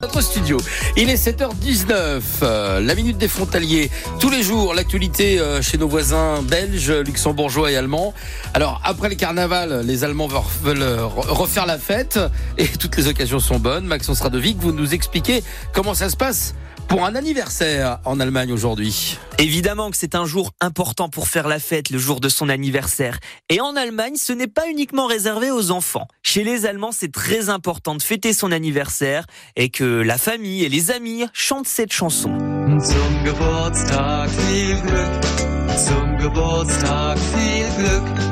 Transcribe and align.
Notre 0.00 0.20
studio, 0.20 0.58
il 0.96 1.10
est 1.10 1.16
7h19, 1.16 2.22
euh, 2.42 2.80
la 2.80 2.94
minute 2.94 3.18
des 3.18 3.26
frontaliers. 3.26 3.90
Tous 4.20 4.30
les 4.30 4.44
jours, 4.44 4.72
l'actualité 4.72 5.40
euh, 5.40 5.60
chez 5.60 5.76
nos 5.76 5.88
voisins 5.88 6.40
belges, 6.40 6.92
luxembourgeois 6.92 7.72
et 7.72 7.76
allemands. 7.76 8.14
Alors, 8.54 8.80
après 8.84 9.08
le 9.08 9.16
carnaval, 9.16 9.84
les 9.84 10.04
Allemands 10.04 10.28
veulent 10.62 10.82
euh, 10.82 11.04
refaire 11.04 11.66
la 11.66 11.78
fête 11.78 12.20
et 12.58 12.68
toutes 12.68 12.96
les 12.96 13.08
occasions 13.08 13.40
sont 13.40 13.58
bonnes. 13.58 13.86
Maxence 13.86 14.20
Radovic, 14.20 14.58
vous 14.58 14.70
nous 14.70 14.94
expliquez 14.94 15.42
comment 15.72 15.94
ça 15.94 16.08
se 16.08 16.16
passe 16.16 16.54
pour 16.88 17.04
un 17.04 17.14
anniversaire 17.14 18.00
en 18.04 18.18
Allemagne 18.18 18.50
aujourd'hui. 18.50 19.18
Évidemment 19.38 19.90
que 19.90 19.96
c'est 19.96 20.14
un 20.14 20.24
jour 20.24 20.52
important 20.60 21.08
pour 21.08 21.28
faire 21.28 21.46
la 21.46 21.58
fête, 21.58 21.90
le 21.90 21.98
jour 21.98 22.18
de 22.20 22.28
son 22.28 22.48
anniversaire. 22.48 23.18
Et 23.50 23.60
en 23.60 23.76
Allemagne, 23.76 24.16
ce 24.16 24.32
n'est 24.32 24.48
pas 24.48 24.68
uniquement 24.68 25.06
réservé 25.06 25.50
aux 25.50 25.70
enfants. 25.70 26.08
Chez 26.22 26.44
les 26.44 26.66
Allemands, 26.66 26.92
c'est 26.92 27.12
très 27.12 27.50
important 27.50 27.94
de 27.94 28.02
fêter 28.02 28.32
son 28.32 28.50
anniversaire 28.50 29.26
et 29.54 29.68
que 29.68 29.84
la 29.84 30.18
famille 30.18 30.64
et 30.64 30.68
les 30.68 30.90
amis 30.90 31.24
chantent 31.32 31.68
cette 31.68 31.92
chanson. 31.92 32.36
Zum 32.80 33.24
Geburtstag 33.24 34.28
viel 34.28 34.80
Glück, 34.80 35.76
zum 35.76 36.18
Geburtstag 36.18 37.18
viel 37.18 37.66
Glück, 37.78 38.27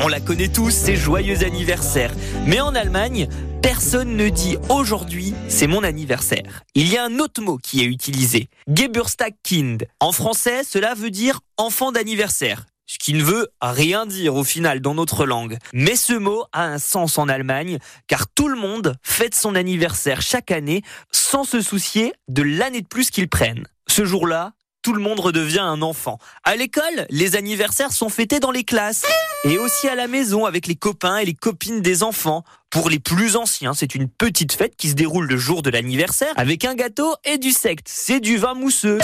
On 0.00 0.08
la 0.08 0.20
connaît 0.20 0.48
tous, 0.48 0.70
c'est 0.70 0.96
joyeux 0.96 1.44
anniversaire. 1.44 2.12
Mais 2.46 2.60
en 2.60 2.74
Allemagne, 2.74 3.28
personne 3.62 4.16
ne 4.16 4.28
dit 4.28 4.56
aujourd'hui 4.68 5.34
c'est 5.48 5.66
mon 5.66 5.82
anniversaire. 5.82 6.62
Il 6.74 6.92
y 6.92 6.96
a 6.96 7.04
un 7.04 7.18
autre 7.18 7.40
mot 7.40 7.58
qui 7.58 7.80
est 7.80 7.86
utilisé, 7.86 8.48
Geburtstagkind. 8.68 9.86
En 10.00 10.12
français, 10.12 10.62
cela 10.64 10.94
veut 10.94 11.10
dire 11.10 11.40
enfant 11.56 11.92
d'anniversaire. 11.92 12.66
Ce 12.86 12.98
qui 12.98 13.14
ne 13.14 13.24
veut 13.24 13.48
rien 13.62 14.04
dire 14.04 14.34
au 14.34 14.44
final 14.44 14.80
dans 14.80 14.94
notre 14.94 15.24
langue. 15.24 15.56
Mais 15.72 15.96
ce 15.96 16.12
mot 16.12 16.44
a 16.52 16.64
un 16.64 16.78
sens 16.78 17.16
en 17.16 17.28
Allemagne, 17.28 17.78
car 18.06 18.26
tout 18.28 18.48
le 18.48 18.58
monde 18.58 18.96
fête 19.02 19.34
son 19.34 19.54
anniversaire 19.54 20.20
chaque 20.20 20.50
année 20.50 20.82
sans 21.10 21.44
se 21.44 21.62
soucier 21.62 22.12
de 22.28 22.42
l'année 22.42 22.82
de 22.82 22.86
plus 22.86 23.10
qu'ils 23.10 23.28
prennent. 23.28 23.66
Ce 23.88 24.04
jour-là, 24.04 24.52
tout 24.84 24.92
le 24.92 25.00
monde 25.00 25.18
redevient 25.18 25.60
un 25.60 25.80
enfant. 25.80 26.18
À 26.44 26.56
l'école, 26.56 27.06
les 27.08 27.36
anniversaires 27.36 27.90
sont 27.90 28.10
fêtés 28.10 28.38
dans 28.38 28.50
les 28.50 28.64
classes 28.64 29.02
et 29.44 29.56
aussi 29.56 29.88
à 29.88 29.94
la 29.94 30.06
maison 30.08 30.44
avec 30.44 30.66
les 30.66 30.76
copains 30.76 31.16
et 31.16 31.24
les 31.24 31.32
copines 31.32 31.80
des 31.80 32.02
enfants. 32.02 32.44
Pour 32.68 32.90
les 32.90 32.98
plus 32.98 33.34
anciens, 33.34 33.72
c'est 33.72 33.94
une 33.94 34.08
petite 34.08 34.52
fête 34.52 34.76
qui 34.76 34.90
se 34.90 34.94
déroule 34.94 35.26
le 35.26 35.38
jour 35.38 35.62
de 35.62 35.70
l'anniversaire 35.70 36.34
avec 36.36 36.66
un 36.66 36.74
gâteau 36.74 37.14
et 37.24 37.38
du 37.38 37.50
sect. 37.50 37.86
C'est 37.88 38.20
du 38.20 38.36
vin 38.36 38.52
mousseux. 38.52 38.98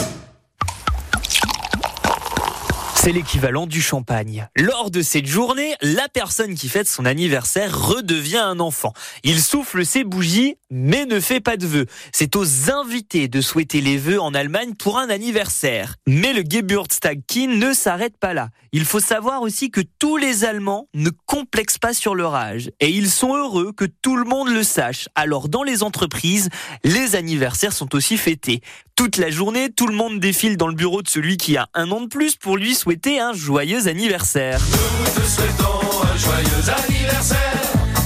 C'est 3.02 3.12
l'équivalent 3.12 3.66
du 3.66 3.80
champagne. 3.80 4.46
Lors 4.54 4.90
de 4.90 5.00
cette 5.00 5.24
journée, 5.24 5.74
la 5.80 6.10
personne 6.10 6.54
qui 6.54 6.68
fête 6.68 6.86
son 6.86 7.06
anniversaire 7.06 7.74
redevient 7.74 8.36
un 8.36 8.60
enfant. 8.60 8.92
Il 9.24 9.40
souffle 9.40 9.86
ses 9.86 10.04
bougies, 10.04 10.56
mais 10.70 11.06
ne 11.06 11.18
fait 11.18 11.40
pas 11.40 11.56
de 11.56 11.66
vœux. 11.66 11.86
C'est 12.12 12.36
aux 12.36 12.70
invités 12.70 13.26
de 13.26 13.40
souhaiter 13.40 13.80
les 13.80 13.96
vœux 13.96 14.20
en 14.20 14.34
Allemagne 14.34 14.74
pour 14.74 14.98
un 14.98 15.08
anniversaire. 15.08 15.94
Mais 16.06 16.34
le 16.34 16.42
Geburtstagkind 16.46 17.56
ne 17.56 17.72
s'arrête 17.72 18.18
pas 18.18 18.34
là. 18.34 18.50
Il 18.72 18.84
faut 18.84 19.00
savoir 19.00 19.40
aussi 19.40 19.70
que 19.70 19.80
tous 19.98 20.18
les 20.18 20.44
Allemands 20.44 20.86
ne 20.92 21.08
complexent 21.24 21.78
pas 21.78 21.94
sur 21.94 22.14
leur 22.14 22.34
âge. 22.34 22.70
Et 22.80 22.90
ils 22.90 23.10
sont 23.10 23.34
heureux 23.34 23.72
que 23.72 23.86
tout 23.86 24.16
le 24.16 24.24
monde 24.24 24.50
le 24.50 24.62
sache. 24.62 25.08
Alors 25.14 25.48
dans 25.48 25.62
les 25.62 25.82
entreprises, 25.82 26.50
les 26.84 27.16
anniversaires 27.16 27.72
sont 27.72 27.94
aussi 27.94 28.18
fêtés. 28.18 28.60
Toute 29.00 29.16
la 29.16 29.30
journée, 29.30 29.70
tout 29.70 29.86
le 29.86 29.94
monde 29.94 30.20
défile 30.20 30.58
dans 30.58 30.68
le 30.68 30.74
bureau 30.74 31.00
de 31.00 31.08
celui 31.08 31.38
qui 31.38 31.56
a 31.56 31.68
un 31.72 31.90
an 31.90 32.02
de 32.02 32.06
plus 32.06 32.36
pour 32.36 32.58
lui 32.58 32.74
souhaiter 32.74 33.18
un 33.18 33.32
joyeux 33.32 33.88
anniversaire. 33.88 34.60
Nous 34.60 35.06
te 35.06 35.26
souhaitons 35.26 36.02
un 36.02 36.16
joyeux 36.18 36.68
anniversaire. 36.86 37.62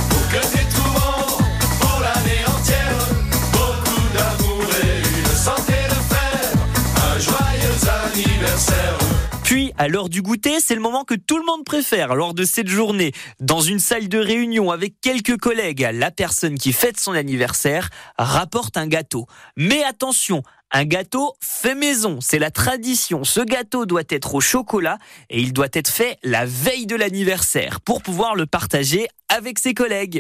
Pour 0.08 0.28
que 0.28 0.46
t'aies 0.52 0.68
tout 0.72 0.92
bon 0.94 1.42
pour 1.80 2.00
l'année 2.00 2.44
entière. 2.46 2.96
Beaucoup 3.52 4.02
d'amour 4.14 4.64
et 4.84 4.98
une 5.18 5.36
santé 5.36 5.72
de 5.72 6.14
fer. 6.14 6.52
Un 7.12 7.18
joyeux 7.18 7.74
anniversaire. 8.14 8.98
Puis, 9.42 9.72
à 9.77 9.88
l'heure 9.88 10.08
du 10.08 10.22
goûter, 10.22 10.60
c'est 10.60 10.77
le 10.77 10.80
moment 10.80 11.02
que 11.02 11.14
tout 11.14 11.38
le 11.38 11.44
monde 11.44 11.64
préfère 11.64 12.14
lors 12.14 12.34
de 12.34 12.44
cette 12.44 12.68
journée. 12.68 13.10
Dans 13.40 13.60
une 13.60 13.80
salle 13.80 14.08
de 14.08 14.18
réunion 14.18 14.70
avec 14.70 15.00
quelques 15.00 15.38
collègues, 15.38 15.88
la 15.92 16.12
personne 16.12 16.56
qui 16.56 16.72
fête 16.72 17.00
son 17.00 17.14
anniversaire 17.14 17.90
rapporte 18.16 18.77
un 18.77 18.86
gâteau. 18.86 19.27
Mais 19.56 19.83
attention, 19.83 20.44
un 20.77 20.86
gâteau 20.86 21.35
fait 21.40 21.77
maison, 21.77 22.18
c'est 22.20 22.40
la 22.40 22.51
tradition. 22.51 23.23
Ce 23.23 23.39
gâteau 23.40 23.86
doit 23.86 24.02
être 24.11 24.35
au 24.35 24.40
chocolat 24.40 24.98
et 25.30 25.40
il 25.40 25.52
doit 25.52 25.68
être 25.73 25.89
fait 25.89 26.18
la 26.24 26.45
veille 26.46 26.86
de 26.86 26.96
l'anniversaire 26.96 27.80
pour 27.80 28.02
pouvoir 28.02 28.35
le 28.35 28.45
partager 28.45 29.07
avec 29.29 29.61
ses 29.61 29.73
collègues. 29.73 30.13